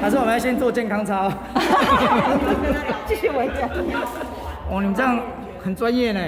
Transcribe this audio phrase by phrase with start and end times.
[0.00, 1.32] 还是我们要先做健康操？
[3.06, 3.68] 继续围着。
[4.70, 5.18] 哦，你们这样
[5.62, 6.20] 很专业呢。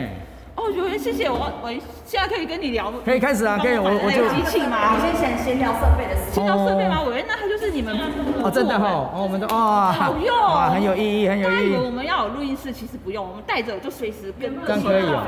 [0.68, 1.70] 哦，有人谢谢我，我
[2.05, 4.98] 现在可以跟你聊，可以开始啊，可以，我我就机器吗？
[5.00, 6.33] 先先闲聊设备的事。
[6.33, 7.02] 先聊设备吗？
[7.02, 7.96] 委员，那他就是你们
[8.43, 11.77] 哦，真的哈，哦，我们的哦，好用，哇，很有意义，很有意义。
[11.77, 15.25] 我们要有录音室，其实不用，我们带着就随时跟这样可以哦。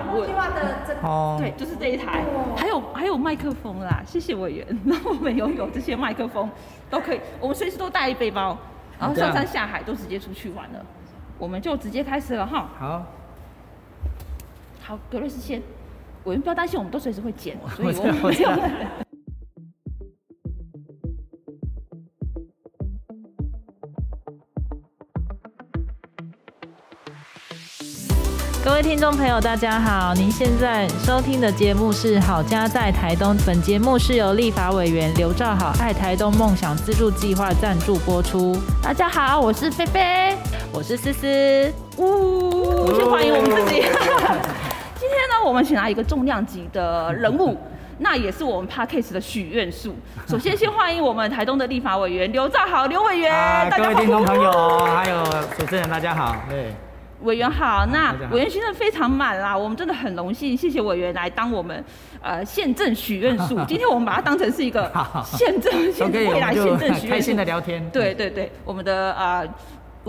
[1.02, 2.22] 哦，对，就是这一台，
[2.56, 4.66] 还有还有麦克风啦，谢谢委员。
[4.84, 6.48] 那我们拥有这些麦克风
[6.90, 8.56] 都可以，我们随时都带一背包，
[8.98, 10.84] 然后上山下海都直接出去玩了。
[11.38, 12.68] 我们就直接开始了哈。
[12.78, 13.02] 好。
[14.90, 15.62] 好，格瑞斯先，
[16.24, 18.50] 我们不要担心，我们都随时会剪，所以我们没有。
[28.64, 38.56] 各位听众朋友，大家好，您现在收听的节目是《好家在台东》，本节目是由立法委员刘兆好爱台东梦想资助计划赞助播出。
[38.82, 40.36] 大家好，我是菲菲，
[40.72, 43.82] 我是思思，呜，先欢迎我们自己。
[45.44, 47.56] 我们请来一个重量级的人物，
[47.98, 49.94] 那也是我们 Parkes 的许愿树。
[50.26, 53.70] 首先，先欢迎我们台东的立法委员刘兆豪刘委员。
[53.76, 54.50] 各位听众朋友，
[54.86, 55.24] 还有
[55.58, 56.36] 主持人，大家好。
[56.48, 56.74] 对，
[57.22, 57.86] 委员好。
[57.86, 61.84] 那委员行程非常满啦，我们真的很荣幸，谢谢委员来当我们
[62.22, 63.58] 呃宪政许愿树。
[63.68, 64.90] 今天我们把它当成是一个
[65.24, 65.72] 宪政
[66.12, 67.88] 未来宪政许愿开心的聊天。
[67.90, 69.46] 对对对，我们的呃。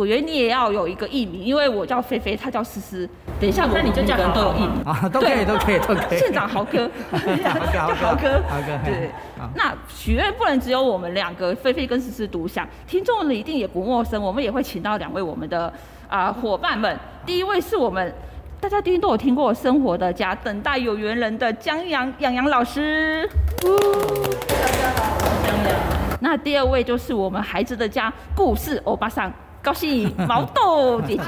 [0.01, 3.07] 我觉得你也要有一个艺名，因为我叫菲菲，他叫思思。
[3.39, 6.17] 等一下，那你就叫人都有艺名啊，都可以，都可以，都可以。
[6.17, 7.29] 县长豪哥，豪哥，
[7.93, 9.11] 豪哥，豪哥，对。
[9.53, 14.19] 那许愿不能只有我们两个，菲菲跟思思独享，听众们一定也不陌生。
[14.19, 15.71] 我们也会请到两位我们的
[16.09, 16.97] 啊伙伴们。
[17.23, 18.11] 第一位是我们
[18.59, 23.29] 大家一定都有听过《生活的家》，等待有缘人的江阳杨洋老师。
[23.61, 25.79] 大家好，江阳。
[26.21, 29.31] 那第二位就是我们孩子的家故事欧巴桑。
[29.63, 31.23] 高兴毛豆姐姐，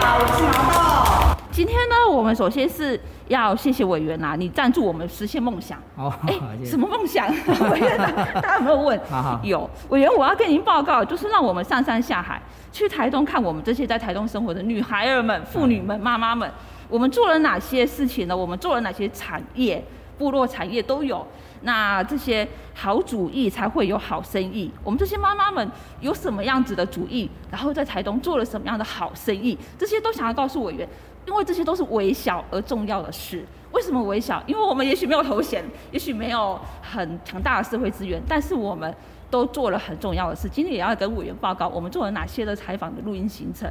[0.00, 1.36] 好，我是毛豆。
[1.50, 5.76] 今天呢，我们首先是要谢谢委员呐，你赞助我们实现梦想。
[5.96, 7.28] 哦，哎，什么梦想？
[7.72, 7.98] 委员，
[8.34, 9.00] 大家有没有问？
[9.42, 12.40] 有委员，我要跟您报告，就是让我们上山下海，
[12.70, 16.48] 去台东看我们这些在台东生活的女孩儿们、妇女们、妈妈们，
[16.88, 18.36] 我们做了哪些事情呢？
[18.36, 19.84] 我们做了哪些产业？
[20.16, 21.26] 部落产业都有。
[21.64, 24.70] 那这些好主意才会有好生意。
[24.82, 25.66] 我们这些妈妈们
[26.00, 30.86] 有什么样子的主意，然后在台东做了什么样的好生意，这些都想要告诉委员，
[31.26, 33.42] 因为这些都是微小而重要的事。
[33.72, 34.42] 为什么微小？
[34.46, 38.94] 因为我们也许没有头衔，也许没有很强大的社会资源，但是我们
[39.30, 40.46] 都做了很重要的事。
[40.48, 43.68] 今天也要跟委员报告，我们做了哪些的采访的录音行程。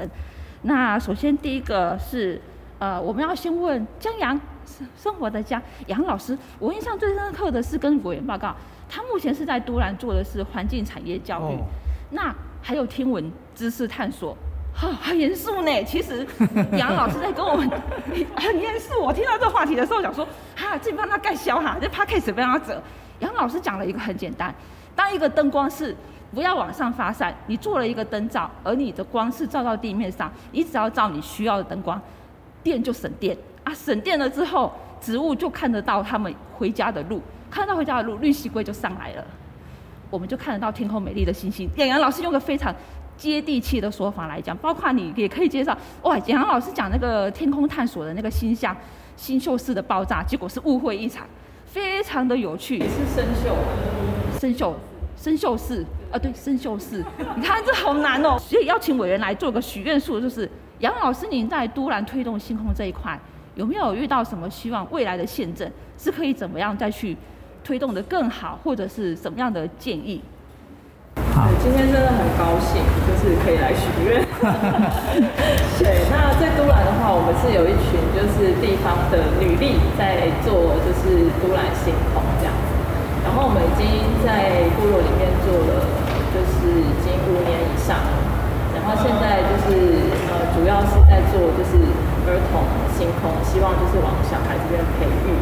[0.64, 2.42] 那首先第一个是，
[2.80, 4.40] 呃，我们要先问江阳。
[4.98, 8.56] 生活的家杨老师，我印象最深刻的是跟委员报告，
[8.90, 11.58] 他目前是在都兰做的是环境产业教育，
[12.12, 14.38] 那还有天文知识探索，
[14.74, 15.84] 哈，很严肃呢。
[15.84, 16.26] 其实
[16.78, 17.70] 杨老师在跟我们
[18.36, 22.82] 很严肃，我听到这个话题的时候想说，哈，这帮他盖销哈，这 p a c k a g e 不让他走。
[23.20, 24.54] 杨老师讲了一个很简单，
[24.96, 25.96] 当一个灯光是
[26.34, 32.02] 不要往上发散，你做了一个灯罩，而你的光是照到地面上，你只要照你需要的灯光，
[32.64, 33.38] 电就省电。
[33.64, 39.26] 啊，省电了之后，植物就看得到他们回家的路，看到回家的路，绿蜥龟就上来了，
[40.10, 41.70] 我们就看得到天空美丽的星星。
[41.78, 42.74] 演阳老师用个非常
[43.16, 45.78] 接地气的说法来讲，包括你也可以介绍。
[46.02, 48.76] 哇，演阳老师讲那个天空探索的那个星象，
[49.16, 51.26] 星宿式的爆炸，结果是误会一场，
[51.66, 52.80] 非常的有趣。
[52.80, 54.74] 是生锈，生锈，
[55.16, 57.06] 生锈式，啊对，生锈式。
[57.36, 63.18] 你看这好难哦，所以邀请委员来做个许愿树，就是杨老师您在都兰推动星空这一块。
[63.56, 67.16] 有没有遇到什么希望未来的宪政是可以怎么样再去
[67.64, 70.22] 推动的更好，或者是什么样的建议？
[71.32, 74.26] 好，今天真的很高兴，就是可以来许愿。
[75.78, 82.70] 对，那在都兰的话，我们是有一群就是地方的女力在做，就是都兰星空这样子。
[83.24, 83.86] 然后我们已经
[84.26, 85.86] 在部落里面做了，
[86.34, 88.02] 就是已经五年以上。
[88.74, 91.78] 然后现在就是呃，主要是在做就是。
[92.28, 92.64] 儿童
[92.96, 95.36] 星空，希望就是往小孩这边培育，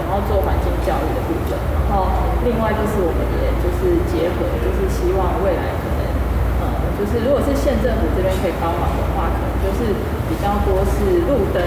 [0.00, 1.56] 然后做环境教育的部分。
[1.86, 2.10] 然后
[2.42, 6.00] 另外就是我们也就是结合，就是希望未来可能，
[6.60, 6.64] 呃，
[6.98, 9.94] 就是如果是县政府这边可以帮忙的话，可能就是
[10.26, 11.62] 比较多是路灯，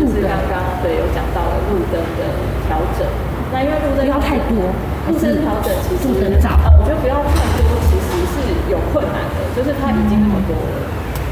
[0.00, 2.22] 就是刚刚对有讲到了路灯的
[2.66, 3.04] 调整。
[3.52, 4.72] 那因为路灯不要太多，
[5.06, 6.08] 路灯调整其实，
[6.40, 8.36] 呃，我觉得不要太多，其实是
[8.72, 10.74] 有困难的，就是它已经那么多了。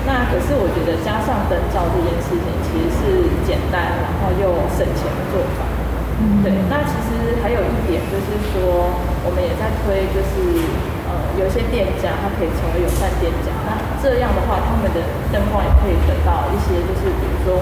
[0.07, 3.03] 那可是我觉得加上灯罩这件事情其实是
[3.47, 5.63] 简单，然后又省钱的做法。
[6.43, 8.95] 对，那其实还有一点就是说，
[9.27, 10.63] 我们也在推，就是
[11.11, 13.51] 呃有些店家，他可以成为友善店家。
[13.67, 15.03] 那这样的话，他们的
[15.35, 17.59] 灯光也可以得到一些，就是比如说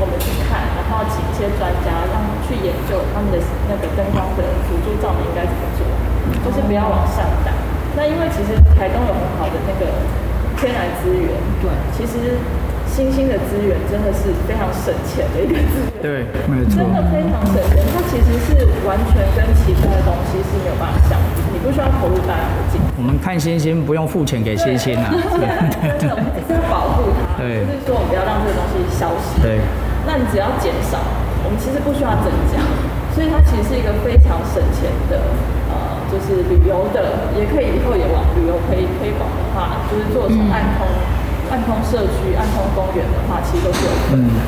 [0.00, 2.16] 我们去看，然后请一些专家让
[2.48, 3.36] 去研究他们的
[3.68, 5.84] 那个灯光的辅助照明应该怎么做，
[6.44, 7.52] 就是不要往上打。
[7.92, 9.92] 那因为其实台东有很好的那个
[10.60, 11.30] 天然资源，
[11.62, 12.36] 对，其实。
[12.88, 17.78] 星星的资源真的是非常省钱的一个资源，对，没错，真的非常省钱。
[17.94, 22.80] 它其实是完全跟其他的东西是没有办法相比，你不需要投入大量的金。
[22.96, 29.38] 我们看星星不用付钱给星星啊，真的，我们只是要保护它，对，就是说我们不要让这个东西消失。
[29.44, 29.60] 对，
[30.08, 30.98] 那你只要减少，
[31.44, 32.58] 我们其实不需要增加，
[33.14, 35.57] 所以它其实是一个非常省钱的，呃，
[36.08, 40.88] 就是旅游的，也可以以后也往旅游可以推广的话，就是做成暗通。
[41.48, 44.40] 暗通社区、暗通公园的话，其实都是有可能的。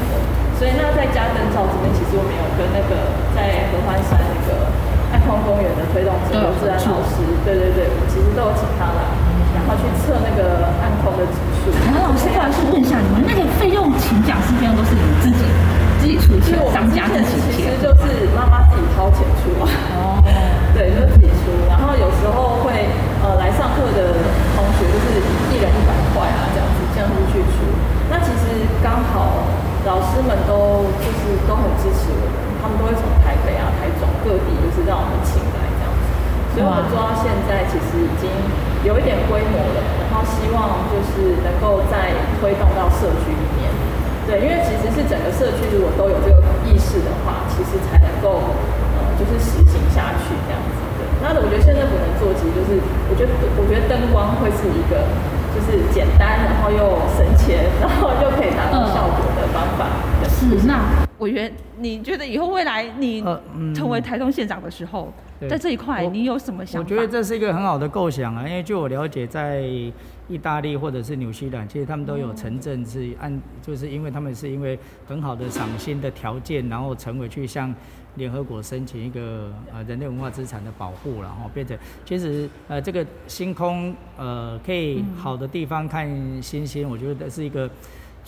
[0.60, 4.68] 所以那在加灯罩这边，其实我们有跟那个在合欢山那个
[5.08, 9.00] 暗通公园的推动者刘志安老师，对对对，其实都有请他来，
[9.56, 11.72] 然后去测那个暗通的指数。
[11.88, 13.88] 然后老师，不好意思问一下，你们那个费用
[36.50, 38.26] 所以我们做到现在，其实已经
[38.82, 42.10] 有一点规模了，然后希望就是能够再
[42.40, 43.70] 推动到社区里面。
[44.26, 48.54] 对，因为其实是整个社区如果都有这个意识的话，其实才能够
[48.94, 50.78] 呃就是实行下去这样子。
[50.98, 52.78] 对，那我觉得现在不能做，其实就是
[53.10, 55.06] 我觉得我觉得灯光会是一个。
[55.50, 56.78] 就是简单，然后又
[57.18, 59.84] 省钱，然后又可以达到效果的方法。
[60.30, 60.78] 是那
[61.20, 63.22] 委员，你觉得以后未来你
[63.74, 65.12] 成为台东县长的时候，
[65.48, 66.84] 在这一块你有什么想法？
[66.84, 69.62] 我觉得这是一个很好的构想啊，因为据我了解，在
[70.28, 77.74] 意大利或者是纽西兰，其实他们都有城镇是按，就是因为他们是因为很好的赏心的条件，然后成为去向。
[78.16, 86.10] 联合国申请一个呃人类文化资产的保护，然后变成其实呃这个星空呃可以好的地方看
[86.42, 87.70] 星星，我觉得是一个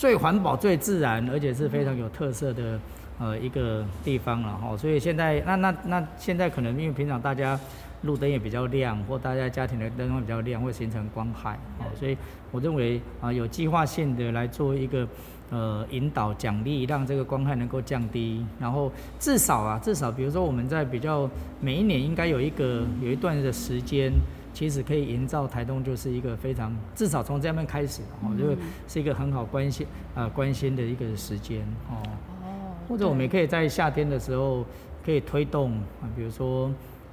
[0.03, 2.77] 最环保、最自然，而且是非常有特色的
[3.21, 4.77] 呃一个地方了哈。
[4.77, 7.57] 所以现在那那那现在可能因为平常大家
[8.03, 12.19] 路灯也比较亮，或大家家庭的灯光比较亮，会形成光害啊，所以
[12.51, 15.07] 我认为啊有计划性的来做一个。
[15.55, 18.91] 呃，引导奖励，让这个光害能够降低，然后
[19.21, 21.29] 至少啊，至少比如说我们在比较
[21.61, 24.11] 每一年应该有一个有一段的时间，
[24.53, 28.57] 其实可以营造台东就是一个非常至少从这边开始哦，就
[28.87, 32.03] 是一个很好关心啊关心的一个时间哦。
[32.43, 32.75] 哦。
[32.89, 34.65] 或者我们也可以在夏天的时候
[35.05, 36.71] 可以推动啊，比如说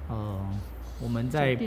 [0.08, 0.38] 呃
[1.02, 1.58] 我们在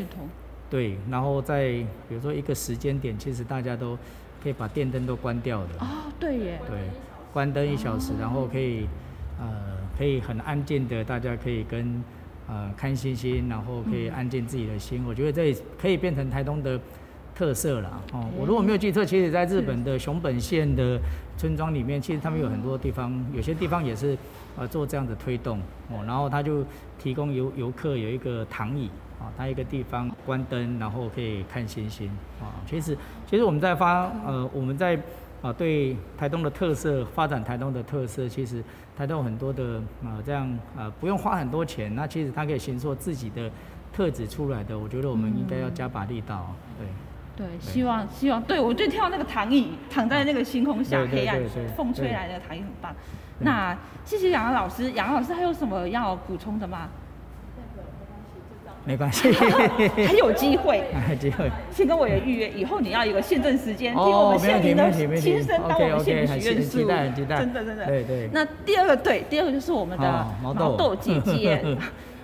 [0.69, 1.71] 对，然后在
[2.07, 3.97] 比如说一个时间点，其实大家都。
[4.43, 5.87] 可以把电灯都关掉的哦，
[6.19, 6.77] 对耶，对，
[7.31, 8.89] 关灯一小时，然后可以，
[9.39, 9.47] 呃，
[9.97, 12.03] 可以很安静的，大家可以跟，
[12.47, 15.03] 呃，看星星，然后可以安静自己的心。
[15.07, 16.79] 我觉得这可以变成台东的
[17.35, 18.25] 特色了哦。
[18.37, 20.99] 我如果没有记错，其实在日本的熊本县的
[21.37, 24.17] 村庄里面，其实他们有很多地方，有些地方也是，
[24.57, 25.59] 呃，做这样的推动
[25.89, 26.03] 哦。
[26.05, 26.65] 然后他就
[26.99, 28.89] 提供游游客有一个躺椅。
[29.19, 32.09] 啊，它一个地方关灯，然后可以看星星
[32.41, 32.59] 啊。
[32.67, 34.99] 其实，其实我们在发呃，我们在
[35.43, 38.63] 啊，对台东的特色发展，台东的特色，其实
[38.97, 43.51] 台东很多的啊，这样啊，不用花很多钱，那其实它可以形塑自己的
[43.91, 44.79] 特质出来的。
[44.79, 46.87] 我觉得我们应该要加把力道，对。
[47.35, 51.41] 对，希望希望，对我就跳那个躺椅，躺在那个星空下，黑暗
[51.75, 52.95] 风吹来的躺椅很棒。
[53.39, 56.87] 那谢谢杨老师，杨老师还有什么要补充的吗？
[58.85, 59.31] 没关系，
[60.05, 61.49] 还有机会， 还有机会。
[61.71, 67.85] 先跟委员预约，以后你要一个现证时间，听我们县民的亲身当我们县民许愿书，真的真的。
[67.85, 68.29] 对对。
[68.33, 71.63] 那第二个对，第二个就是我们的毛豆姐姐。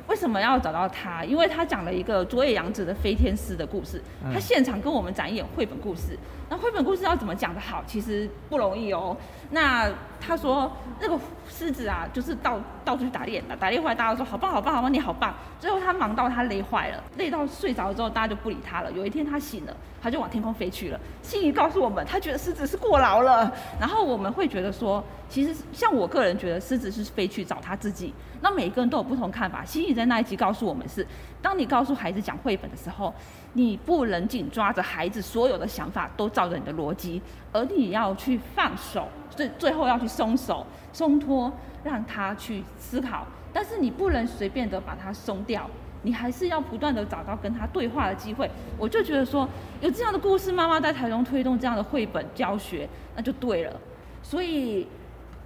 [0.10, 1.24] 为什么要找到他？
[1.24, 4.02] 因为他讲了一个佐野洋子的飞天狮的故事，
[4.34, 6.18] 他现场跟我们展演绘本故事。
[6.50, 7.84] 那绘本故事要怎么讲的好？
[7.86, 9.16] 其实不容易哦。
[9.52, 9.88] 那
[10.20, 11.16] 他说那个
[11.48, 15.32] 狮子啊，就是到到处去打猎，打猎回来大家说好棒好棒好棒，你好棒。
[15.60, 18.92] 最后他忙到他累坏了，累到睡着了之后，大家就不理他了。
[18.92, 21.00] 有一天他醒了，他就往天空飞去了。
[21.22, 23.54] 心里告诉我们，他觉得狮子是过劳了。
[23.80, 28.12] 然后我们会觉得说，其实像我个人觉得，狮子是飞去找他自己。
[28.42, 29.64] 那每一个人都有不同看法。
[29.64, 31.06] 心里在那一集告诉我们是，
[31.44, 33.14] 当你告诉孩子讲绘本的时候，
[33.54, 41.52] 你不能紧抓着孩子所有的想法都照着你的逻辑，而你要去放手，最最后要去松手、松脱，
[41.84, 43.26] 让他去思考。
[43.52, 45.68] 但是你不能随便的把它松掉，
[46.04, 48.50] 你还是要不断的找到跟他对话的机会。
[48.78, 49.50] 我就觉得说，
[49.82, 53.80] 有这样的故事，妈妈在台中推动这样的绘本教学，那就对了。
[54.22, 54.88] 所以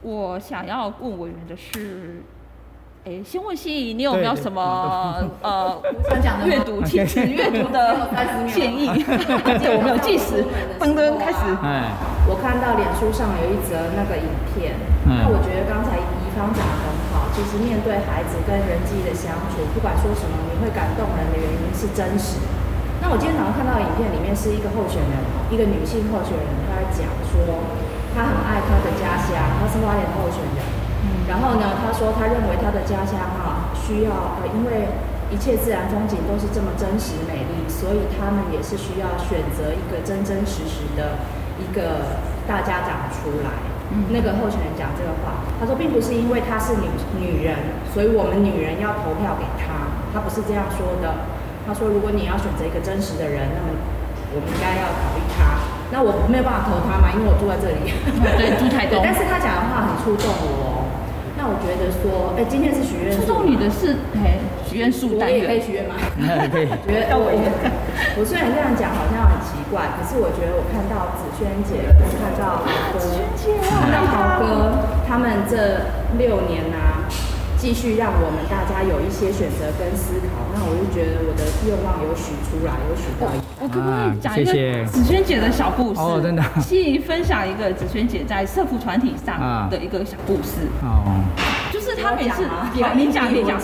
[0.01, 2.21] 我想要问委员的是。
[3.03, 5.75] 哎，先问心怡，你有没有什么呃
[6.47, 8.07] 阅读亲子阅读的
[8.47, 8.87] 建议？
[9.75, 10.39] 我们有计时，
[10.79, 11.43] 噔噔开始。
[11.59, 11.91] 哎，
[12.31, 14.23] 我看到脸书上有一则那个影
[14.55, 17.27] 片，那我觉得刚才怡芳讲的很好。
[17.35, 22.39] 其实面对孩子跟人际的相处，不管说什么，你会感动人的原因是真实。
[23.03, 25.13] 那我今天早上看到影片里面是一个候选人，
[25.51, 27.35] 一个女性候选人，她在讲说
[28.15, 30.63] 她很爱她的家乡，她是花莲候选人。
[31.27, 34.91] 然后呢，他说他认为他的家乡哈需要呃，因为
[35.31, 41.17] 一切自然风景都是这么真实美丽，所以他们也是需要选择一个真真实实的
[41.57, 43.49] 一个大家长出来。
[44.09, 46.89] 那个候选人讲这个话，他说并不是因为她是女
[47.19, 47.55] 女人，
[47.93, 51.13] 所以我们女人要投票给她，他不是这样说的。
[51.67, 53.69] 他说如果你要选择一个真实的人，那么
[54.33, 55.61] 我们应该要考虑他。
[55.93, 57.93] 那我没有办法投他嘛，因为我住在这里。
[58.37, 58.97] 对，住太多。
[59.03, 60.62] 但是他讲的话很触动我。
[61.43, 63.19] 那我觉得说，哎，今天是许愿树。
[63.19, 65.45] 触动你的是，哎，许愿树单元。
[65.45, 65.95] 可以许愿吗？
[66.47, 66.71] 可以。
[66.87, 67.27] 觉得我，
[68.15, 73.03] 我虽然这样讲好像很奇怪，可是我觉得我看到紫萱姐，我看到豪哥，
[73.59, 74.71] 看到豪哥，
[75.05, 75.83] 他们这
[76.17, 77.03] 六年啊。
[77.63, 83.31] 继续让我们大家有一些选择跟思考，那我就觉得我的愿望有许出来，有许到。
[83.61, 86.01] 我可不可以讲一个紫萱姐的小故事？
[86.01, 86.43] 哦，真的。
[86.59, 90.67] 去分享一个紫萱姐在社服团体上的一个小故事。
[90.83, 91.07] 哦。
[92.03, 92.43] 就是她每次，
[92.99, 93.55] 你讲，你讲，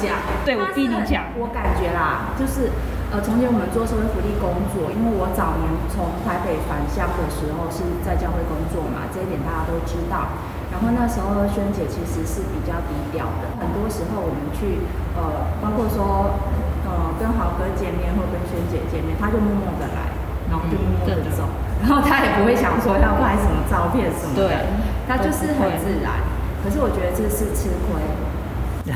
[0.46, 1.28] 对我逼你讲。
[1.36, 2.72] 我感觉啦，就是
[3.12, 10.40] 呃，从前我们做社会福利工作，因为我早年从台北返乡的时候是在教会工作嘛，这一点大家都知道。
[10.72, 14.80] 然后那时候萱姐其实是比较低调的，很多时候我们去
[15.18, 16.38] 呃，包括说
[16.86, 20.14] 呃跟豪哥见面或跟萱姐见面，他就默默的来，
[20.48, 21.50] 然后就默默的走，
[21.82, 24.70] 然后他也不会想说要拍什么照片什么的，
[25.10, 26.22] 他就是很自然。
[26.62, 27.98] 可是我觉得这是吃亏，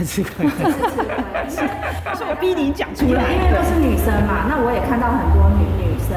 [0.05, 4.47] 吃亏，这是吃亏，是我逼你讲出来，因为都是女生嘛。
[4.47, 6.15] 那我也看到很多女女生，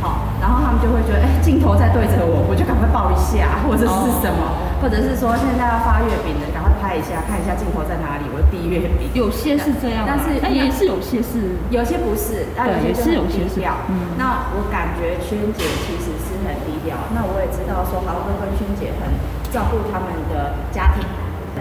[0.00, 4.66] 好，然后他们就会觉得，哎，镜头在对着我，我就赶快抱一下， 或者是什么。
[4.78, 9.10] 或者是说现在要发月饼的，赶快拍一下，看一下镜头在哪里，我递月饼。
[9.10, 13.74] 有些是这样，但是也是有些是，有些不是，但有些是有些低调。
[13.90, 16.94] 嗯，那我感觉萱姐其实是很低调。
[17.10, 19.10] 那我也知道说豪哥跟萱姐很
[19.50, 21.02] 照顾他们的家庭，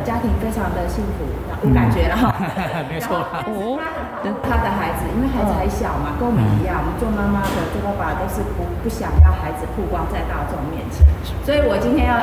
[0.08, 1.28] 家庭非常的幸福，
[1.60, 2.32] 我感觉了哈。
[2.88, 3.20] 没错。
[3.20, 3.76] 哦，
[4.40, 11.04] 他的孩子因为孩子还小嘛，跟我们一样，我们做妈妈的做爸爸都是不不想要孩子曝光在大众面前，
[11.44, 12.16] 所以我今天要。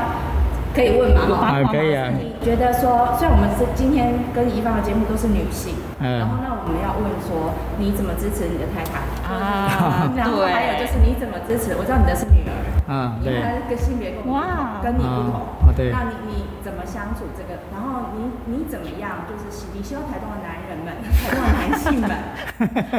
[0.75, 1.39] 可以问吗？
[1.39, 2.11] 啊，可以啊。
[2.11, 5.71] 你觉得说，虽然我们是今天跟怡芳的节目都是女性，
[6.03, 8.99] 嗯，然后那我们要问说，你怎么支持你的太太？
[9.23, 11.79] 啊，然后还有就是你怎么支持？
[11.79, 12.59] 我知道你的是女儿，
[12.91, 17.59] 嗯，对，她个性别跟哇跟你不同，对，那你你怎么相处这个？
[17.73, 19.25] 然后你你怎么样？
[19.27, 22.11] 就是你希望台东的男人们，台东的男性们，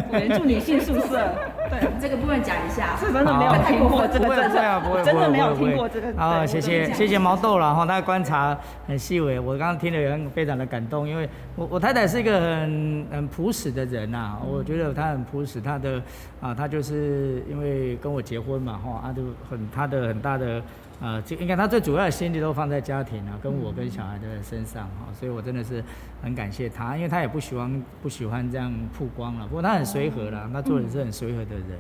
[0.28, 1.34] 援助女性宿舍。
[1.70, 6.08] 对，这个部分讲一下，是真的没有听过这个，真的不会，真的没有听过这个。
[6.20, 8.58] 啊，谢谢谢谢毛豆了哈，他观察
[8.88, 16.02] 很细微，我刚刚听了也很非常的感动，因为我我太太是一个很很朴实的人呐，我觉得她很朴实，她的
[16.42, 20.62] 啊，她就是因为跟我结婚嘛哈，啊就很她的很大的。
[21.02, 25.84] 呃，这应该他最主要的心力都放在家庭啊，跟我跟小孩的身上哈，所以我真的是
[26.24, 31.80] 很感谢他，因为他也不喜欢不喜欢这样曝光了，不过他很随和啦，他做人是很随和的人，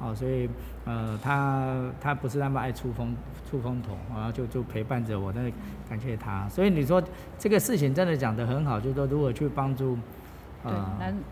[0.00, 0.50] 哦，所以
[0.84, 3.14] 呃，他他不是那么爱出风
[3.48, 5.52] 出风头，然后就就陪伴着我，真的
[5.88, 6.48] 感谢他。
[6.48, 7.00] 所以你说
[7.38, 9.96] 这个事情真的讲得很好，就是说如何去帮助
[10.64, 10.84] 呃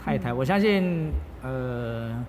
[0.03, 1.11] 太太，我相信
[1.43, 2.25] 呃。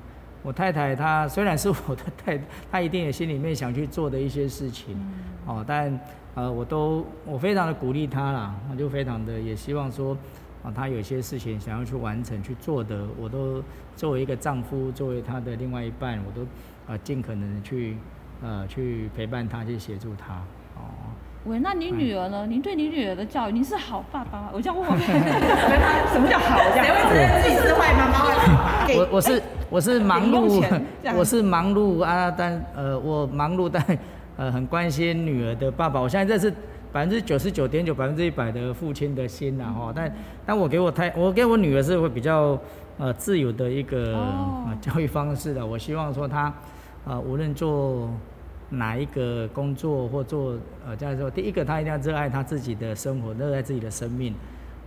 [0.46, 2.40] 我太太她虽然是我的太，
[2.72, 4.96] 她一定也心里面想去做的一些事情，
[5.48, 6.00] 哦，但
[6.36, 10.16] 呃，我都我非常的鼓励她啦，我就非常的也希望说，
[10.64, 13.64] 啊，她有些事情想要去完成去做的，我都
[13.96, 16.46] 作为一个丈夫，作为她的另外一半，我都
[16.88, 17.98] 呃尽可能去
[18.44, 20.36] 呃去陪伴她，去协助她，
[20.76, 20.86] 哦。
[21.46, 22.46] 喂，那你女儿呢？
[22.48, 24.50] 您对你女儿的教育，您是好爸爸吗？
[24.52, 25.00] 我这样问问，
[26.12, 26.58] 什么叫好？
[26.74, 28.35] 这样，谁会承认自己是坏妈妈？
[28.98, 30.64] 我我是我是忙碌，
[31.18, 33.84] 我是忙碌啊，但呃我忙碌但
[34.38, 36.00] 呃很关心女儿的爸爸。
[36.00, 36.54] 我现在这是
[36.92, 39.92] 百分之九十九点九百分之一百的父亲的心呐哈。
[39.96, 42.58] 但但我给我太我给我女儿是会比较
[42.98, 44.18] 呃自由的一个
[44.82, 45.66] 教育方式的。
[45.66, 46.54] 我希望说她
[47.06, 48.10] 呃无论做。
[48.72, 50.56] 哪一个工作或做
[50.86, 54.34] 呃，这样说，第一个他一定要热爱他自己的生活，热爱自己的生命，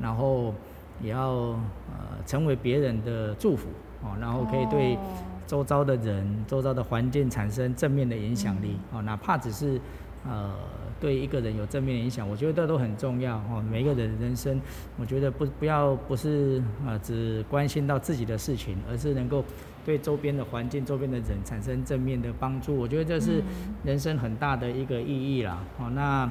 [0.03, 0.53] 然后
[1.03, 3.69] 也要呃成为别人的祝福
[4.03, 4.99] 哦，然后可以对
[5.47, 9.81] 周遭的人、周遭的环境产生正面的影响力哦，哪怕只是
[10.27, 10.55] 呃。
[11.01, 13.65] 对一个人有正面影响，我觉得这都很重要哦。
[13.71, 14.61] 每一个人人生，
[14.99, 19.45] 我觉得不不要不是呃，只关心到自己的事情，而是能够
[19.87, 22.77] 对周边的环境、周边的人产生正面的帮助。
[22.77, 23.41] 我觉得这是
[23.85, 25.63] 人生很大的一个意义啦。
[25.79, 26.29] 哦，那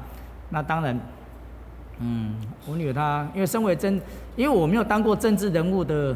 [0.49, 0.99] 那当然，
[1.99, 2.35] 嗯，
[2.67, 3.99] 我女儿她因为身为政，
[4.35, 6.15] 因为我没有当过政治人物的。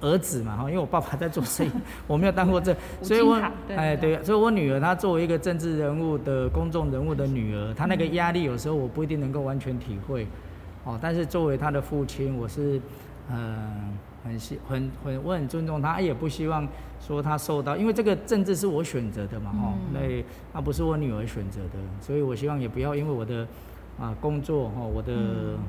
[0.00, 1.70] 儿子嘛，哈，因为我爸爸在做生意，
[2.06, 3.34] 我没有当过这， 所以我，
[3.74, 10.24] 哎，对，所以我女儿她作为一个政治人物的公众人物的女儿，她那个压力有时候我不一定能够完全体会，
[10.84, 12.80] 哦，但是作为她的父亲，我是，
[13.28, 16.64] 嗯，很希很很我很尊重她，也不希望
[17.00, 23.44] 说她受到，因为这个政治是我选择的嘛，哈，那那不是我女儿选择的，所以我希望也不要因为我的
[24.00, 25.12] 啊工作哈，我的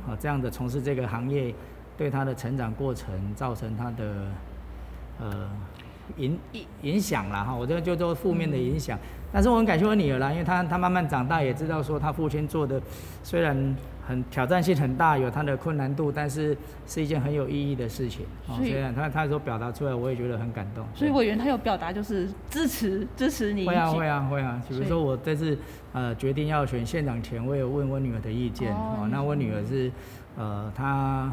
[0.07, 1.53] 啊这样的从事这个行业。
[1.98, 4.31] 对他的成长过程造成他的
[5.19, 5.50] 呃
[6.18, 8.98] 影影影响了哈，我这个就做负面的影响。
[9.32, 12.82] 但是我很感谢我女儿啦，因为她她慢慢长大，也知道说她父亲做的
[13.22, 13.75] 虽然
[14.08, 18.25] 很挑战性很大，有他的困难度，但是是一件很有意义的事情。
[18.48, 20.84] 所以她她说表达出来，我也觉得很感动。
[20.96, 23.68] 所以委员他有表达就是支持支持你。
[23.68, 25.56] 会啊会啊会啊，比如说我这次
[25.94, 29.08] 呃决定要选县长前，我有问我女儿的意见哦。
[29.12, 29.92] 那我女儿是
[30.38, 31.32] 呃她。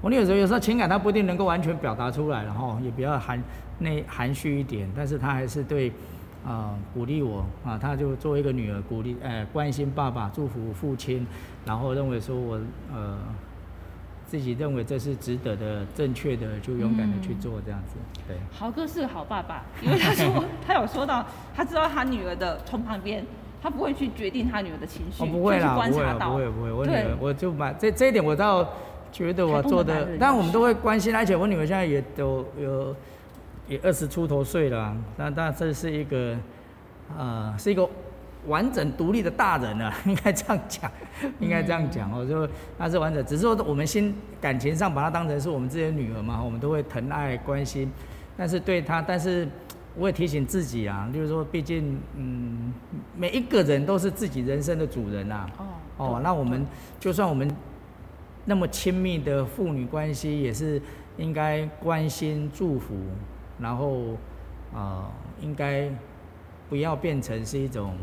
[0.00, 3.42] 我有时候有时候情感他不一定能够完全表达出来，然后也比较含
[3.78, 5.92] 内含蓄一点，但是他还是对
[6.46, 11.26] 啊鼓励我啊，他就作为一个女儿鼓励呃关心爸爸，祝福父亲，
[11.64, 12.60] 然后认为说我
[12.94, 13.18] 呃
[14.24, 17.96] 自己认为这是值得的、正确的，就勇敢的去做这样子。
[18.28, 21.26] 对，豪哥是个好爸爸，因为他说他有说到
[21.56, 23.26] 他知道他女儿的从旁边，
[23.60, 28.64] 他不会去决定他女儿的情绪，不会啦，不会不会不会，我女儿我就把这这一点我到。
[29.10, 32.94] 觉得我做的，但我们都会关心，而且我女儿现在也都有
[33.68, 36.36] 也二十出头岁了，那那这是一个
[37.16, 37.88] 呃是一个
[38.46, 40.90] 完整独立的大人了， 应该这样讲，
[41.40, 47.90] 应该这样讲哦，就她是完整，只是说我们心感情上把她当成是我们自己的女儿嘛，我们都会疼爱关心，
[48.36, 49.48] 但是对她，但是
[49.96, 52.72] 我也提醒自己啊，就是说，毕竟嗯
[53.16, 55.66] 每一个人都是自己人生的主人呐，哦
[55.96, 56.64] 哦，那我们
[57.00, 57.50] 就算我们。
[58.48, 60.80] 那么亲密的父女关系也是
[61.18, 62.94] 应该关心、祝福，
[63.58, 64.16] 然后
[64.74, 65.10] 啊，
[65.42, 65.90] 应该
[66.70, 67.94] 不要变成是一种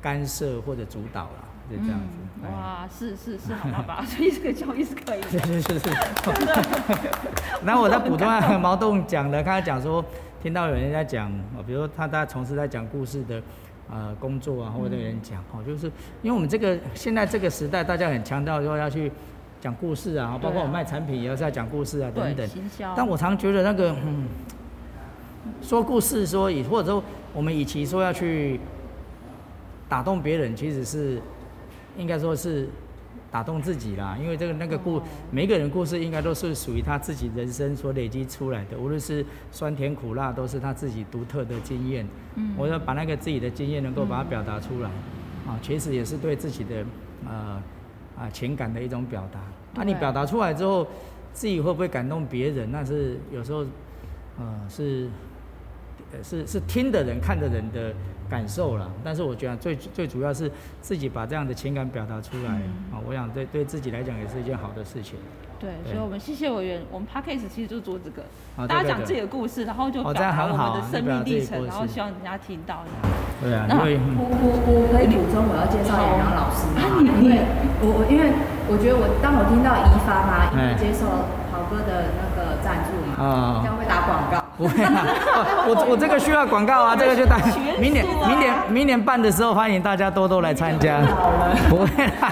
[0.00, 2.16] 干涉或者主导了，就这样子。
[2.44, 5.28] 哇，是是是，好爸爸， 所以这个教育是可以的。
[5.28, 5.90] 是是是是。
[7.64, 10.04] 然后我在补充下毛栋讲的，刚才讲说
[10.40, 11.28] 听到有人在讲，
[11.66, 13.42] 比如说他他从事在讲故事的
[13.90, 15.86] 呃工作啊，或者有人讲哦，就是
[16.22, 19.10] 因为我们这个现在这个时代，大家很强调说要去。
[19.62, 22.50] 讲故事啊，包括我卖产品也要在讲故事啊，等等。
[22.96, 24.26] 但我常觉得那个，嗯，
[25.62, 27.00] 说故事说以或者说
[27.32, 28.58] 我们与其说要去
[29.88, 31.22] 打动别人，其实是
[31.96, 32.68] 应该说是
[33.30, 34.18] 打动自己啦。
[34.20, 42.04] 因为这个那个故，每个人故事应该都是属于他自己人生所累积出来的，无论是酸甜苦辣，都是他自己独特的经验。
[42.34, 44.90] 嗯，我要把那个自己的经验能够把它表达出来，
[45.46, 46.84] 啊，其实也是对自己的
[47.28, 47.62] 呃。
[48.18, 49.40] 啊，情感的一种表达。
[49.74, 50.86] 那你表达出来之后，
[51.32, 52.70] 自己会不会感动别人？
[52.70, 53.64] 那是有时候，
[54.38, 55.08] 呃，是，
[56.22, 57.94] 是是听的人、看的人的
[58.32, 58.90] 感受了。
[59.04, 62.52] 但是我觉得最最主要是自己把这样的情感表达出来
[62.90, 65.18] 啊，我想对对自己来讲也是一件好的事情。
[65.60, 66.82] 对，所以我们谢谢委员。
[66.90, 68.26] 我们 p a c k a g e 其实就是做这个，
[68.66, 72.82] 大家讲自己的故事，然后就表达我们的生命历程，然后希望人家听到。
[73.40, 76.82] 对啊，那我我我可以补充，我要介绍杨洋老师吗？
[77.22, 77.46] 因为
[77.78, 78.34] 我我因为
[78.66, 81.06] 我觉得我当我听到怡发嘛，接受
[81.54, 83.71] 豪哥的那个赞助嘛，将会打广告。
[84.62, 85.02] 不会啊，
[85.66, 87.34] 我我这个需要广告啊，这个就打。
[87.82, 91.02] 明年明年明年办的时候，欢迎大家多多来参加。
[91.66, 91.90] 不会
[92.22, 92.30] 啦。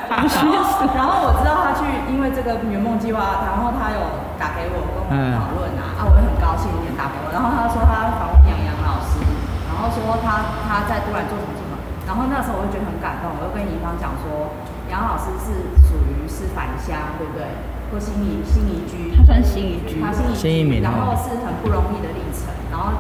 [0.95, 3.99] 然后我知道他去，因为这个圆梦计划，然后他有
[4.38, 7.35] 打给我跟我讨论啊，啊，我也很高兴也打给我。
[7.35, 9.19] 然后他说他访问杨洋老师，
[9.66, 11.75] 然后说他他在突然做什么什么，
[12.07, 14.55] 然后那时候我就觉得很感动，我就跟乙方讲说，
[14.87, 17.43] 杨老师是属于是返乡，对不对？
[17.90, 22.94] 或心仪心移居，他算心移居，他心仪居，然后是很不容易的历程，然后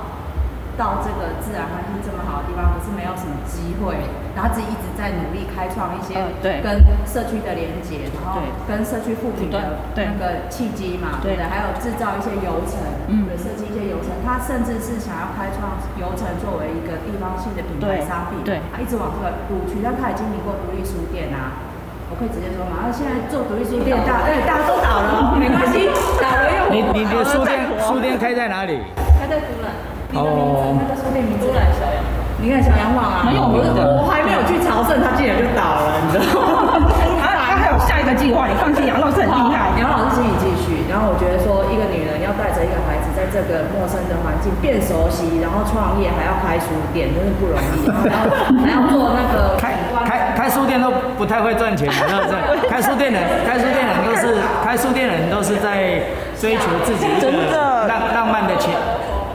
[0.76, 4.00] 到这个自然环境这么好的地方，可是没有什么机会，
[4.34, 12.80] 然后自己一直在努力开创一些跟社区的连接，然后跟社区附近的那个契机嘛，对的，还有制造一些游程，
[13.12, 21.69] 嗯，设计一些游程，他甚至是想要开创游程作为一个地方性的品牌商品，对，他一直往这个路去，但他也经历过独立书店啊。
[22.10, 22.82] 我可以直接说嘛。
[22.82, 25.86] 那现在做独立书店，大哎大家都倒了， 没关系，
[26.18, 28.82] 倒了又你你的书店书店开在哪里？
[29.18, 29.70] 开在都兰。
[30.18, 30.74] 哦。
[30.74, 31.46] 那个书店名字？
[31.46, 32.02] 都兰小洋。
[32.40, 33.60] 你看小洋网啊，没有，我
[34.00, 36.88] 我还没有去朝圣，他竟然就倒了，你知道吗？
[37.20, 40.88] 他 他还有下一个计划，你放心，杨老师很厉害，杨老师请你继续。
[40.88, 47.84] 然后我觉得说，一个女人要带着一个孩子在这个陌生的环境变熟悉，然后创业还要开书店，真是不容易。
[48.08, 49.76] 然后还要做那个开
[50.08, 50.88] 开开书店都
[51.20, 52.70] 不太会赚钱，对不对？
[52.70, 56.00] 开书店的开书店人都是开书店人都是在
[56.40, 58.72] 追求自己一个浪浪漫的钱。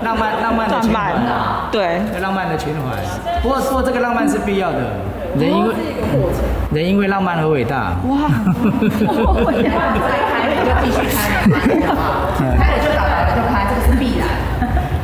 [0.02, 1.14] 浪漫浪漫的情怀，
[1.72, 2.98] 对，浪漫的情怀。
[3.42, 4.78] 不过说这个浪漫是必要的，
[5.38, 5.74] 人因为
[6.74, 7.96] 人因为浪漫而伟大。
[8.06, 9.54] 哇，再
[10.30, 11.18] 开就继续开，
[12.60, 14.28] 开了就打来了就开，这个是必然。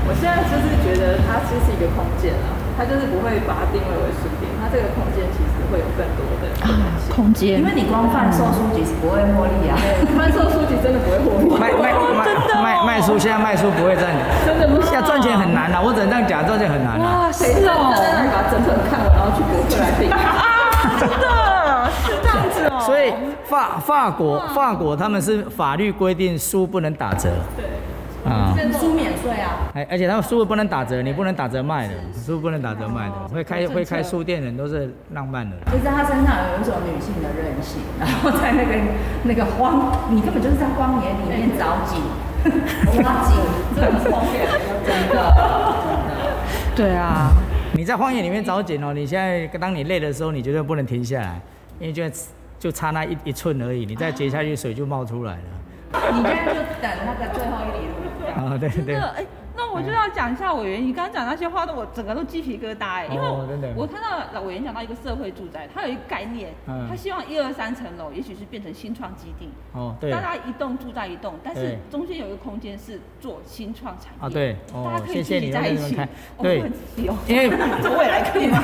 [0.05, 7.60] 我现在就是觉得它其实是一个空间啊，它就是不会把它定位为书店，它这个空间其实会有更多的啊空间。
[7.60, 9.75] 因为你光贩售书籍是不会获利啊，
[10.17, 11.60] 贩售书籍真的不会获利。
[11.60, 17.27] 卖卖 卖卖卖书，现在卖书不会赚钱，真的不现在赚钱很难啊，我只能这样讲，赚钱很难啊。
[17.27, 17.91] 哇，谁知道？
[17.93, 20.17] 真的把整本看完，然后去博客来订 啊？
[20.99, 22.79] 真的是这样子哦。
[22.86, 23.13] 所以
[23.45, 27.29] 法法国法国他们是法律规定书不能打折。
[27.57, 27.65] 对。
[28.23, 29.71] 啊，书免税啊！
[29.73, 33.27] 哎，而且他们书不能打折，你不能打折卖的，书不能打折卖的。
[33.34, 35.55] 会开会开书店的人都是浪漫的。
[35.71, 38.75] 就是他身上有一种女性的韧性， 然后在那个
[39.23, 41.99] 那个荒，你根本就是在荒野里面找景，
[43.03, 43.36] 挖景，
[43.75, 44.45] 这种荒野，
[44.86, 45.34] 真的，
[46.75, 47.31] 对啊，
[47.73, 51.41] 你在荒野里面找景哦，你现在当你累的时候，你绝对不能停下来，
[51.79, 52.03] 因为就
[52.60, 55.39] 就差那一一寸而已，你再接下去水就冒出来了。
[56.13, 58.00] 你现在就等那个最后一里路。
[58.31, 58.95] 啊，对对。
[58.95, 63.27] 哎，那我就要讲一下委员，你刚刚讲那些话，的我整个都鸡皮疙瘩哎，因为
[63.75, 66.49] 我看到委员讲到一个社会住宅，他有一个概念，
[66.89, 75.97] 他希望一二三层楼，也许是变成新创基地，哦，对，大家一栋住在一栋，但是中间有一个空间是做新创产业，啊对，大家可以聚集在一起，
[76.41, 76.63] 对，
[77.27, 77.49] 因为
[77.97, 78.61] 未来可以吗？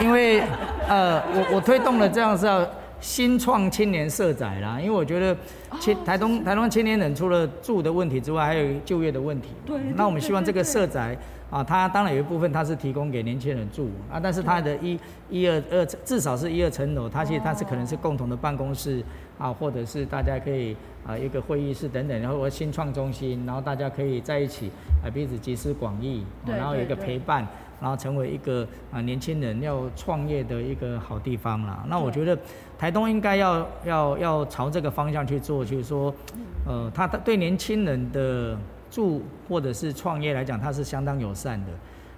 [0.00, 0.42] 因为
[0.88, 2.66] 呃，我我推动了这样是要。
[3.00, 5.36] 新创青年社宅啦，因为我觉得，
[5.78, 9.50] 青台东台东青年人除了住的问题之外，还有就业的问题。
[9.64, 9.78] 对。
[9.94, 11.16] 那我们希望这个社宅
[11.50, 19.02] 啊，它当然有一部分它是提供给年轻人住啊，但是它的一一二二至少是一二层楼，它其实它是可能是共同的办公室
[19.38, 20.74] 啊，或者是大家可以
[21.06, 24.70] 啊一个会议室等等，然后新创中心，然后大家可以在一起
[25.04, 27.46] 啊彼此集思广益，然后有一个陪伴。
[27.78, 31.84] 然后成为一个啊年轻人要创业的一个好地方啦。
[31.90, 32.34] 那我觉得
[32.78, 36.14] 台东应该要要要朝这个方向去做，就是说，
[36.66, 38.56] 呃，他对年轻人的
[38.90, 41.72] 住或者是创业来讲，他是相当友善的。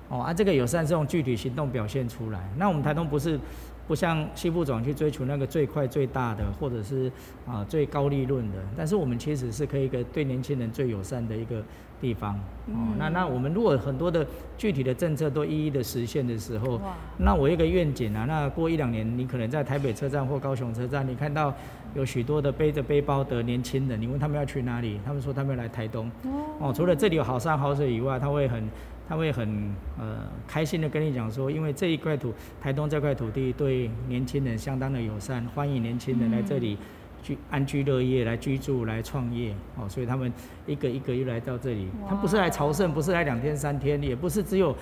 [0.08, 2.40] 哦，啊，这个友善是用具体行动表现出来。
[2.56, 3.38] 那我们台东不是
[3.86, 7.10] 不像西部总去追求那个最快最大的，或者是
[7.46, 11.62] 啊最高利润的，但是我们其实是可以一个对年轻人最友善的一个。
[12.00, 12.36] 地方
[12.68, 14.24] 哦，那那我们如果很多的
[14.56, 16.80] 具体的政策都一一的实现的时候，
[17.16, 21.52] 那我一个愿景啊，那过一两年，你可能在台北车站或高雄车站，你看到
[21.96, 26.08] 有许多的背着背包的年轻人，你问他们要去哪里，他们说他们要来台东
[26.60, 26.72] 哦。
[26.72, 28.62] 除了这里有好山好水以外，他会很
[29.08, 36.76] 他会很呃开心的跟你讲说，因为这一块土台东这块土地对年轻人相当的友善，欢迎年轻人来这里。
[37.20, 40.32] 居安居乐业来居住来创业哦，所以他们
[40.66, 41.88] 一个一个又来到这里。
[42.08, 44.74] 他不是来朝圣，不是来两天三天，也不是只有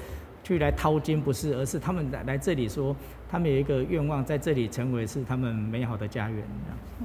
[0.45, 2.95] 去来掏金，不是，而是他们来来这里说，
[3.27, 6.45] 他们有一个愿望，在这里成为是他们美好的家园。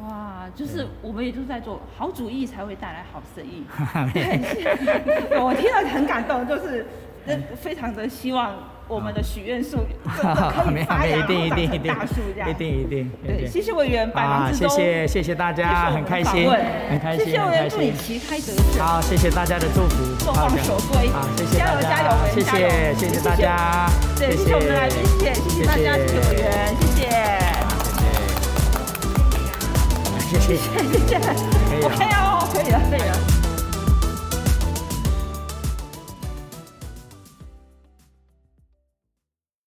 [0.01, 3.63] 哇，就是我们也就是在做好主意才会带来好生意。
[5.39, 6.85] 我听了很感动，就是
[7.55, 8.53] 非常的希望。
[8.87, 11.47] 我们的许愿树 可以发芽，定
[11.87, 13.09] 大树这样，一定一定。
[13.25, 16.49] 对，谢谢委员，百忙之中，谢谢谢谢大家，很开心，
[16.89, 18.85] 很开心，谢谢委员，祝你旗开得胜。
[18.85, 21.07] 好，谢谢大家的祝福，众望所归。
[21.07, 24.53] 好，谢谢加油加油，谢谢谢谢大家，对，谢谢。
[24.55, 27.07] 我们的来宾，谢谢谢谢大家，谢谢委员，谢谢，
[30.19, 30.59] 谢谢，谢谢。
[30.91, 31.15] 谢谢，
[31.81, 32.11] 我看要。